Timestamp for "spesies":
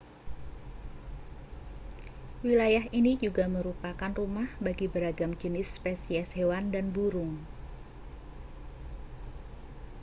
5.77-6.29